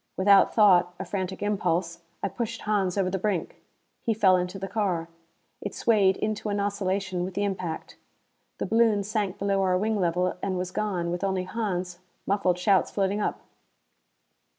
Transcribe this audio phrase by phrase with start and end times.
[0.17, 3.61] Without thought a frantic impulse I pushed Hans over the brink.
[4.01, 5.09] He fell into the car.
[5.61, 7.97] It swayed into an oscillation with the impact.
[8.57, 12.89] The balloon sank below our wing level and was gone, with only Hans, muffled shouts
[12.89, 13.41] floating up.